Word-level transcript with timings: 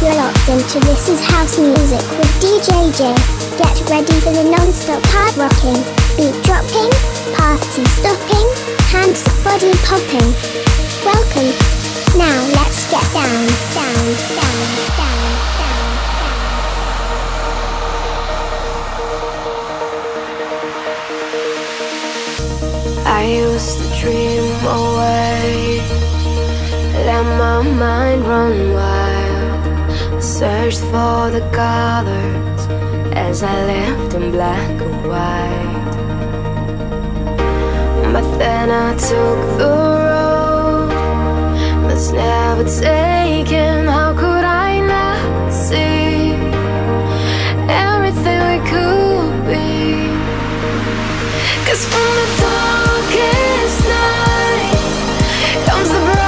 You're 0.00 0.14
locked 0.14 0.48
into 0.48 0.80
This 0.80 1.10
Is 1.10 1.20
House 1.20 1.58
Music 1.58 2.00
with 2.16 2.32
DJ 2.40 2.88
J. 2.96 3.12
Get 3.58 3.76
ready 3.90 4.16
for 4.24 4.32
the 4.32 4.44
non-stop 4.48 5.02
hard 5.12 5.36
rocking, 5.36 5.76
beat 6.16 6.32
dropping, 6.40 6.88
party 7.36 7.84
stopping, 8.00 8.48
hands 8.88 9.20
body 9.44 9.76
popping. 9.84 10.32
Welcome. 11.04 11.52
Now 12.16 12.32
let's 12.56 12.88
get 12.90 13.04
down, 13.12 13.44
down, 13.76 14.16
down, 14.40 14.56
down, 14.96 15.36
down. 15.60 15.84
I 23.04 23.28
used 23.28 23.76
to 23.76 23.84
dream 24.00 24.48
away, 24.64 25.84
let 27.04 27.22
my 27.36 27.60
mind 27.60 28.22
run 28.26 28.72
wild. 28.72 28.89
Searched 30.30 30.78
for 30.78 31.28
the 31.30 31.42
colors 31.52 32.62
as 33.14 33.42
I 33.42 33.64
lived 33.66 34.14
in 34.14 34.30
black 34.30 34.80
and 34.80 35.08
white. 35.10 35.96
But 38.12 38.38
then 38.38 38.70
I 38.70 38.94
took 38.94 39.58
the 39.58 39.74
road 40.06 40.90
that's 41.88 42.12
never 42.12 42.64
taken. 42.64 43.88
How 43.88 44.14
could 44.14 44.44
I 44.44 44.80
not 44.94 45.52
see 45.52 46.32
everything 47.68 48.40
we 48.50 48.58
could 48.70 49.34
be? 49.50 50.08
Cause 51.66 51.84
from 51.90 52.10
the 52.20 52.28
darkest 52.46 53.80
night 53.94 54.78
comes 55.66 55.88
the 55.90 56.19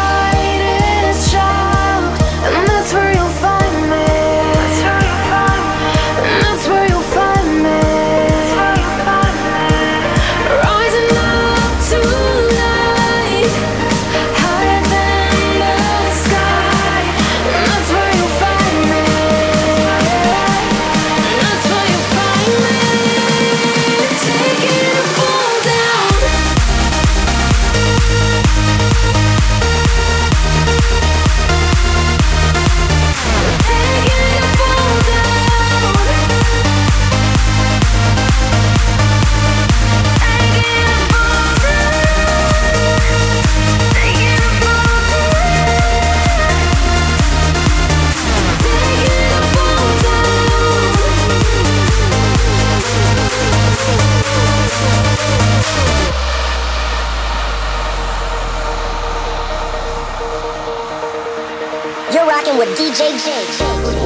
You're 62.12 62.26
rocking 62.26 62.58
with 62.58 62.68
DJ 62.76 63.16
J. 63.24 63.26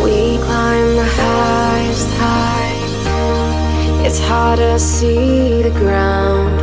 We 0.04 0.38
climb 0.38 0.94
the 0.94 1.04
highest 1.04 2.08
high. 2.20 4.06
It's 4.06 4.20
hard 4.20 4.60
to 4.60 4.78
see 4.78 5.62
the 5.62 5.70
ground. 5.70 6.54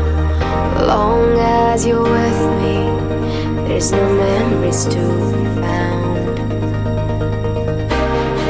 Long 0.87 1.37
as 1.37 1.85
you're 1.85 2.01
with 2.01 2.39
me, 2.61 3.67
there's 3.67 3.91
no 3.91 4.05
memories 4.15 4.85
to 4.85 5.03
be 5.33 5.43
found. 5.59 6.37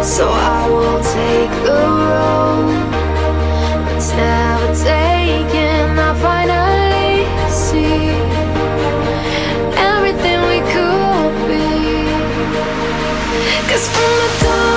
So 0.05 0.29
I 0.29 0.69
will 0.69 0.99
take 1.01 1.53
the 1.65 1.81
road 2.11 2.67
that's 3.87 4.11
never 4.11 4.83
taken. 4.83 5.12
From 13.87 14.15
the 14.17 14.43
darkest 14.43 14.72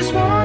just 0.00 0.14
want 0.14 0.39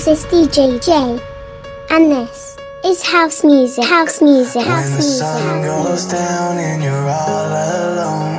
This 0.00 0.24
is 0.24 0.32
DJ 0.32 0.82
J, 0.82 1.22
and 1.90 2.10
this 2.10 2.56
is 2.86 3.02
house 3.02 3.44
music. 3.44 3.84
House 3.84 4.22
music. 4.22 4.62
House 4.62 4.84
when 4.84 4.92
the 4.92 4.96
music. 4.96 5.18
sun 5.18 5.62
goes 5.62 6.06
down 6.06 6.56
and 6.56 6.82
you're 6.82 7.06
all 7.06 7.48
alone, 7.48 8.38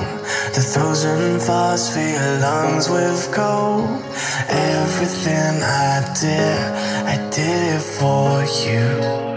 the 0.55 0.67
frozen 0.73 1.39
thoughts 1.39 1.93
fill 1.93 2.09
your 2.09 2.39
lungs 2.39 2.89
with 2.89 3.31
cold. 3.31 4.01
Everything 4.49 5.61
I 5.61 6.11
did, 6.19 6.61
I 7.05 7.29
did 7.29 7.75
it 7.75 7.83
for 7.83 8.41
you. 8.65 9.30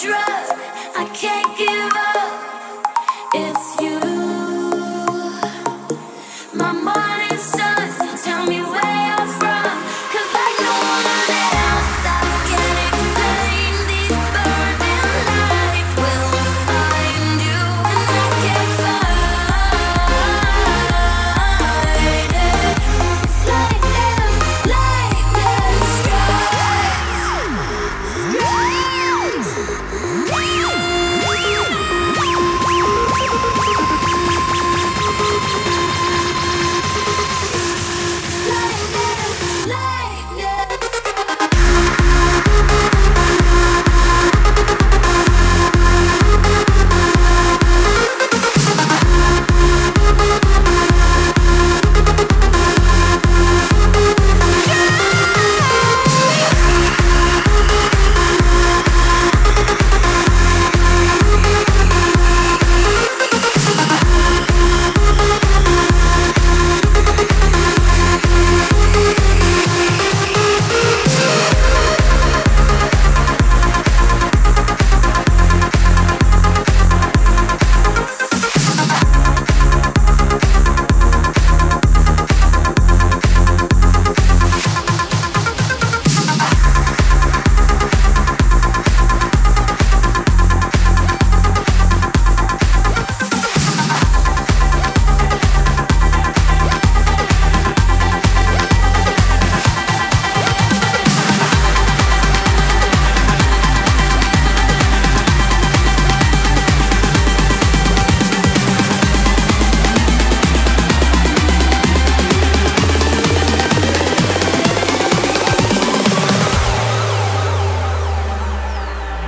drug. 0.00 0.14
I 0.96 1.10
can't 1.12 1.58
give 1.58 1.92
up. 1.92 2.17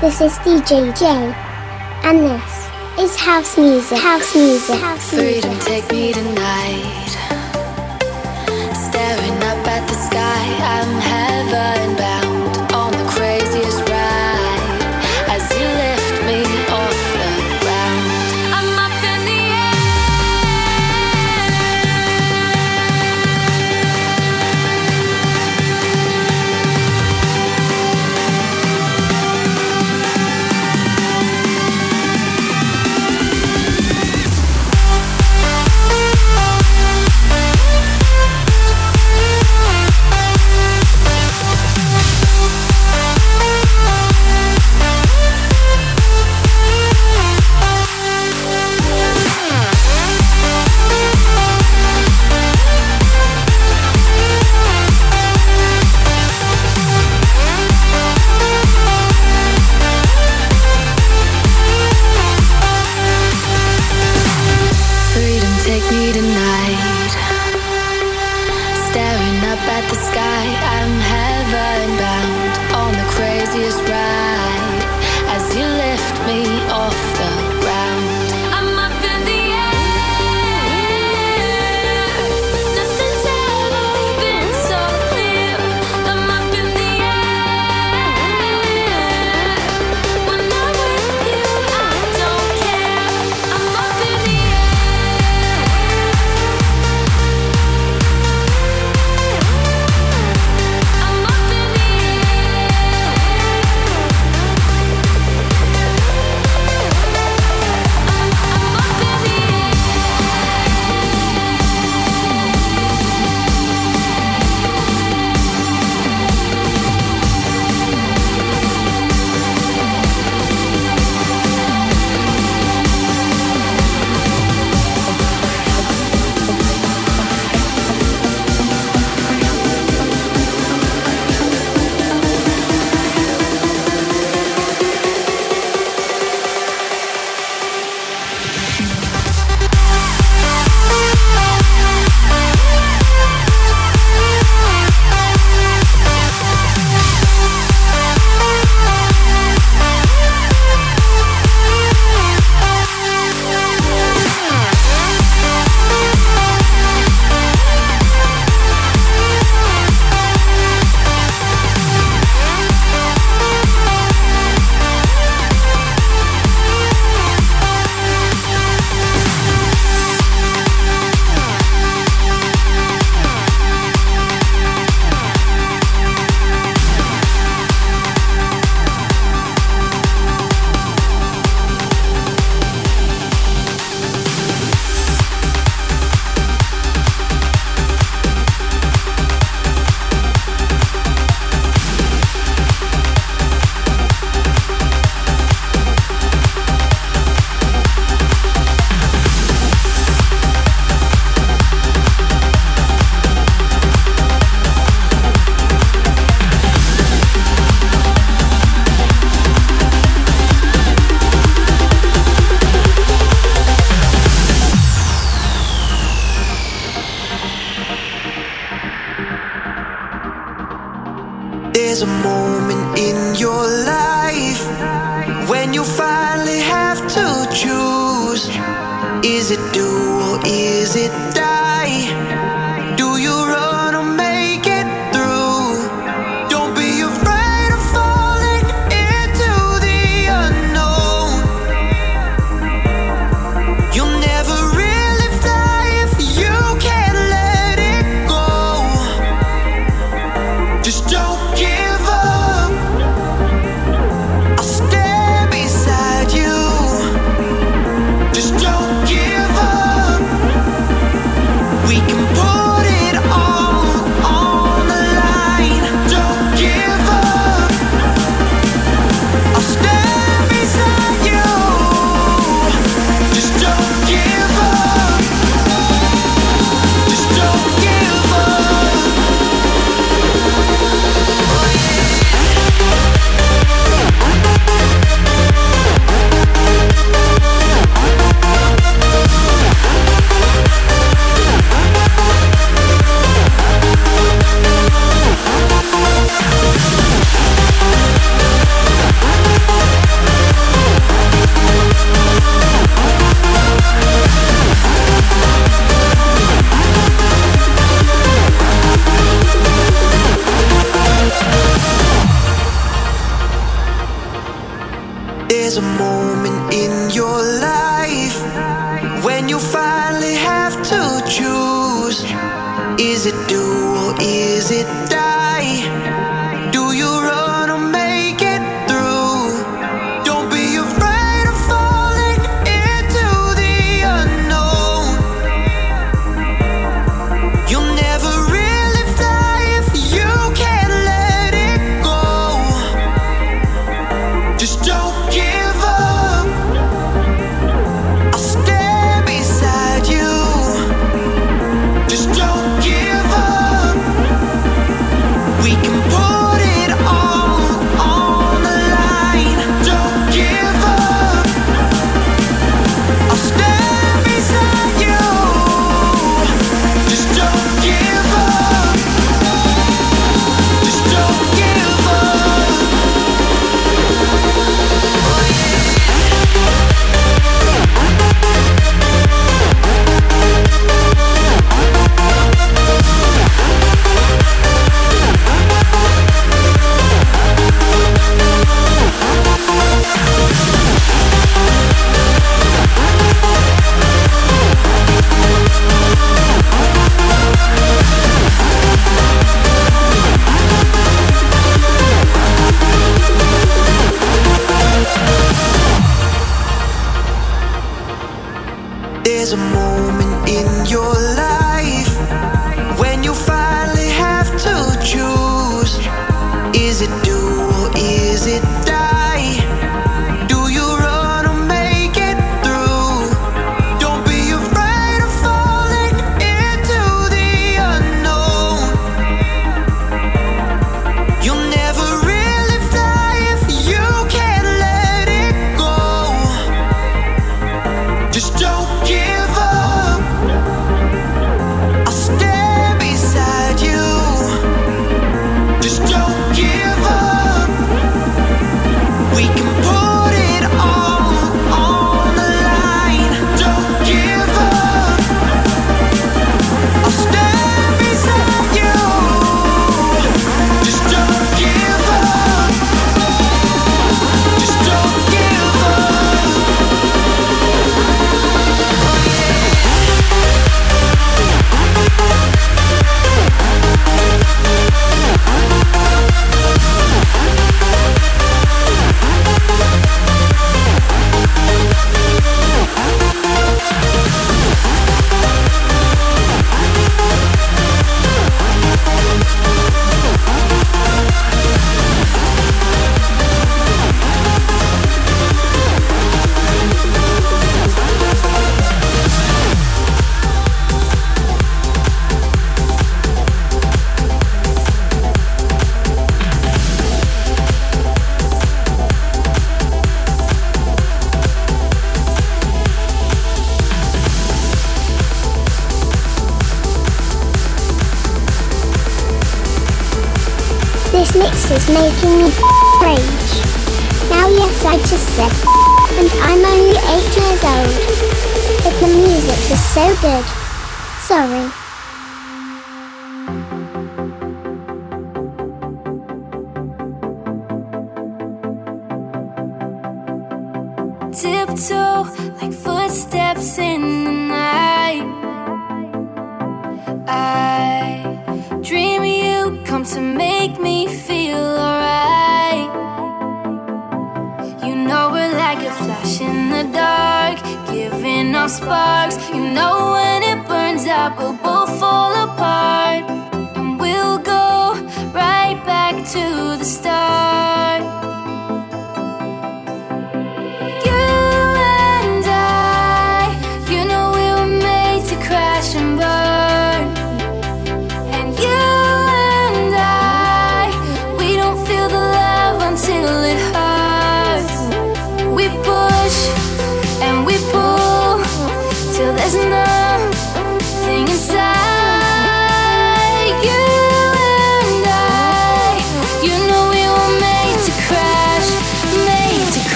This 0.00 0.20
is 0.20 0.32
DJ 0.46 0.96
J. 0.96 1.06
And 2.06 2.20
this 2.20 2.70
is 3.00 3.16
house 3.16 3.58
music. 3.58 3.98
House 3.98 4.32
music. 4.32 4.78
House 4.78 5.12
music. 5.12 5.42
Freedom, 5.42 5.58
take 5.58 5.90
me 5.90 6.12
tonight. 6.12 6.97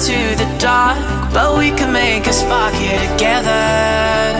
Surrender 0.00 0.36
to 0.36 0.44
the 0.44 0.58
dark, 0.58 0.98
but 1.32 1.58
we 1.58 1.70
can 1.70 1.92
make 1.92 2.26
a 2.26 2.32
spark 2.32 2.74
here 2.74 2.98
together. 3.12 4.34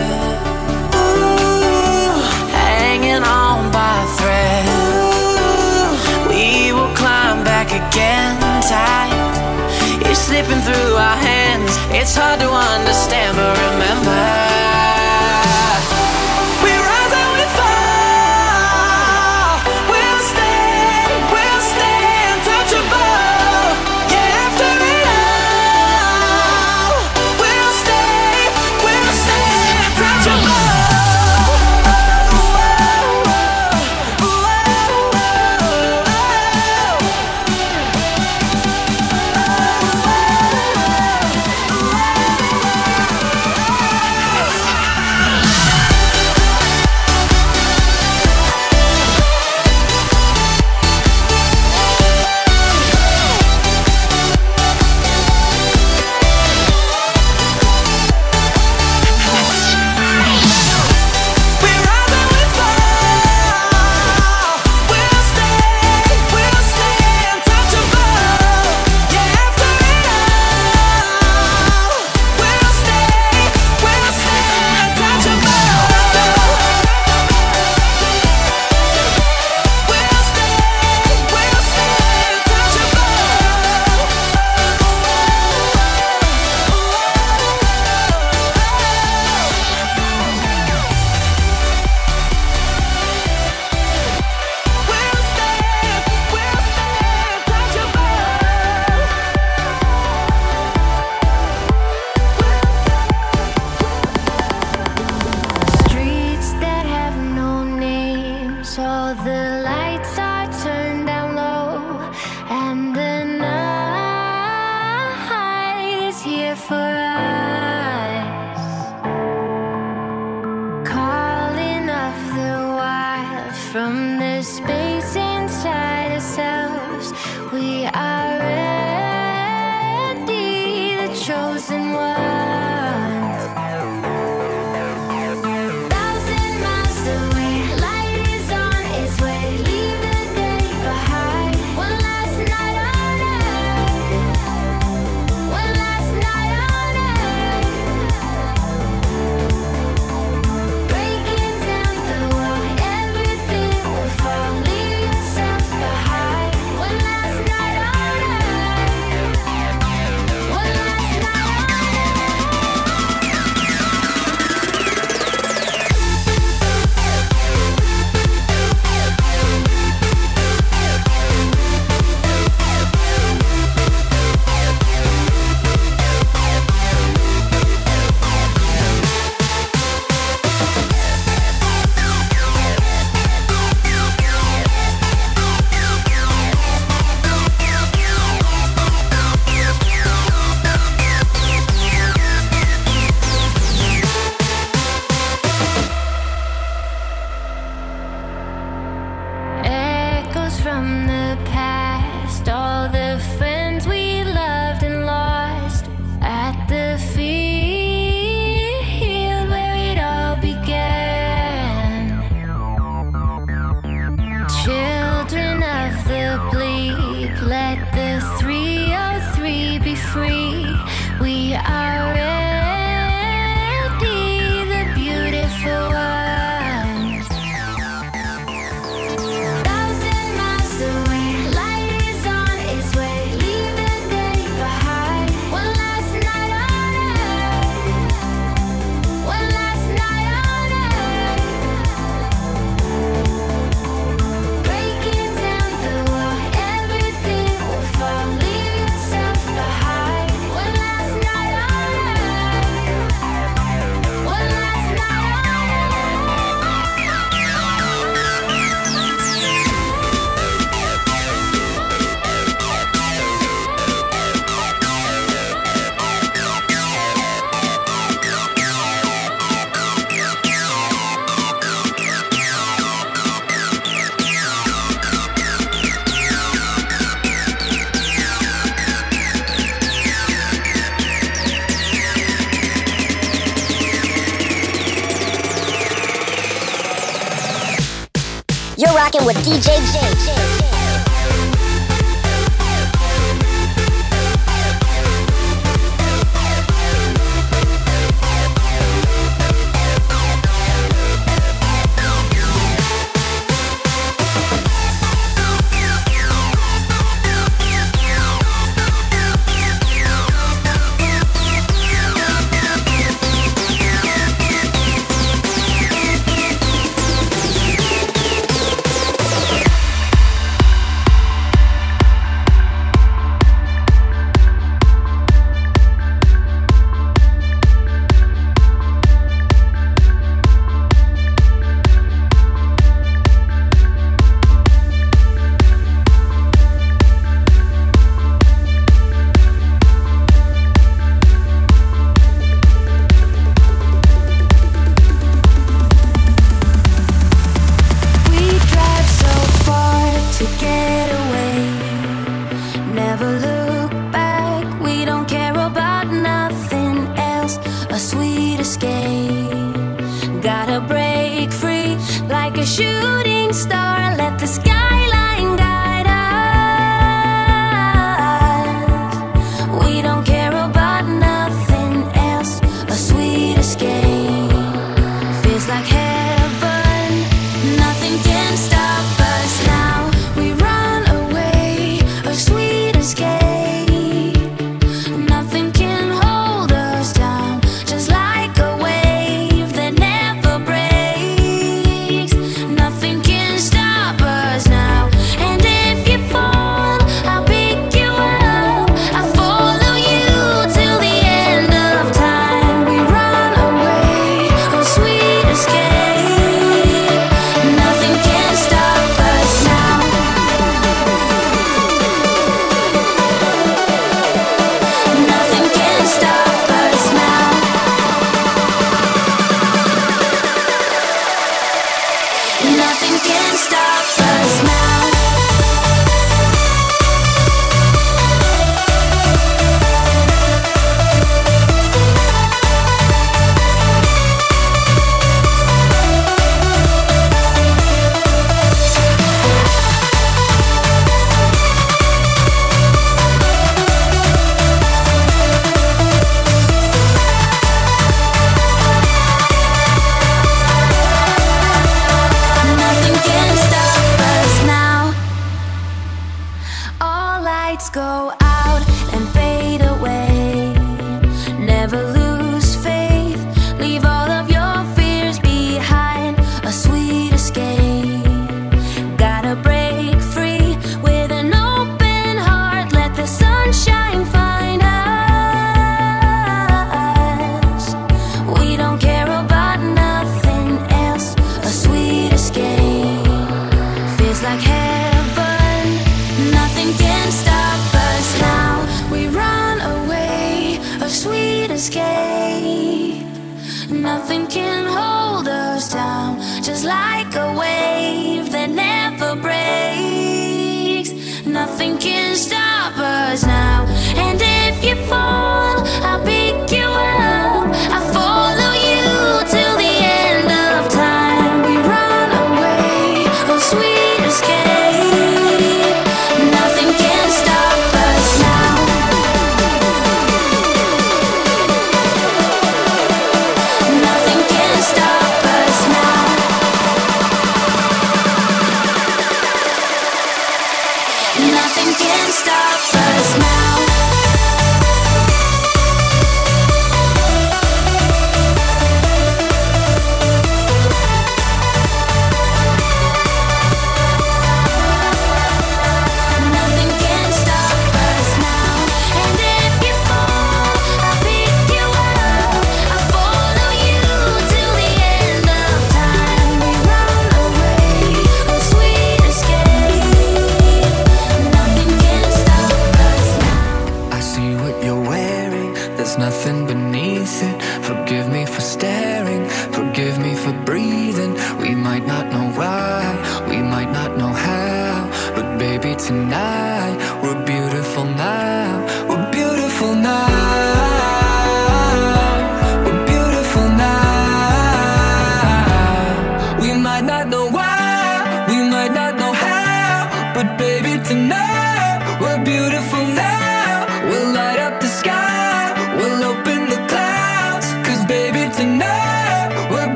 Ooh, 0.95 2.21
hanging 2.51 3.23
on 3.23 3.71
by 3.71 4.03
a 4.03 4.07
thread. 4.17 4.65
Ooh, 5.05 6.29
we 6.29 6.73
will 6.73 6.93
climb 6.95 7.43
back 7.43 7.67
again. 7.67 8.39
Time 8.61 10.11
is 10.11 10.17
slipping 10.17 10.61
through 10.61 10.95
our 10.95 11.17
hands. 11.17 11.71
It's 11.91 12.15
hard 12.15 12.39
to 12.39 12.49
understand, 12.49 13.37
but 13.37 13.57
remember. 13.57 15.10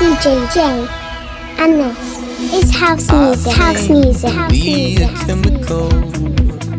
DJ 0.00 0.50
J. 0.54 0.88
And 1.58 1.74
this 1.78 2.54
is 2.54 2.74
house 2.74 3.12
music. 3.12 3.52
House 3.52 3.88
music. 3.90 4.30
House 4.32 4.50
be 4.50 4.96
a 4.96 5.08
chemical. 5.26 5.88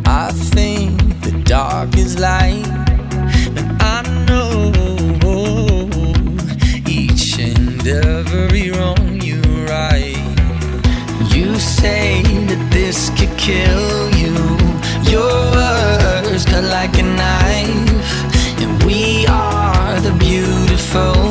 I 0.07 0.31
think 0.31 0.99
that 1.21 1.43
dark 1.45 1.95
is 1.97 2.17
light. 2.17 2.65
And 3.59 3.79
I 3.79 4.01
know 4.25 4.71
each 6.87 7.37
and 7.37 7.87
every 7.87 8.71
wrong 8.71 9.21
you 9.21 9.39
right. 9.69 10.17
You 11.31 11.59
say 11.59 12.23
that 12.23 12.69
this 12.71 13.11
could 13.11 13.37
kill 13.37 14.09
you. 14.17 14.33
Your 15.11 15.31
words 15.53 16.45
cut 16.45 16.63
like 16.63 16.97
a 16.97 17.03
knife. 17.03 18.63
And 18.63 18.81
we 18.83 19.27
are 19.27 19.99
the 20.01 20.11
beautiful 20.17 21.30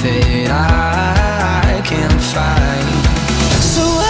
fate 0.00 0.48
I 0.48 1.82
can't 1.84 2.20
fight. 2.20 3.62
So. 3.62 3.82
I 3.82 4.07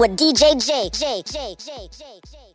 with 0.00 0.16
DJ 0.16 0.56
J. 0.56 0.88
J. 0.88 1.22
J. 1.22 1.22
J. 1.22 1.54
J. 1.58 1.88
J. 1.92 2.09